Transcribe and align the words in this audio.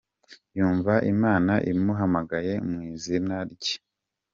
Yumva 0.57 0.93
Imana 1.13 1.53
imuhamagaye 1.71 2.53
mu 2.69 2.79
izina 2.91 3.35
rye. 3.51 3.75